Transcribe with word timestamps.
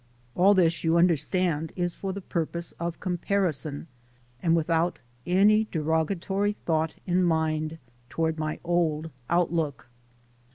All 0.33 0.55
this, 0.55 0.83
you 0.83 0.97
understand, 0.97 1.73
is 1.75 1.93
for 1.93 2.11
the 2.11 2.21
purpose 2.21 2.71
of 2.79 2.99
com 2.99 3.19
parison 3.19 3.85
and 4.41 4.55
without 4.55 4.97
any 5.27 5.65
derogatory 5.71 6.53
thought 6.65 6.95
in 7.05 7.21
mind 7.23 7.77
toward 8.09 8.39
my 8.39 8.59
old 8.63 9.11
outlook. 9.29 9.89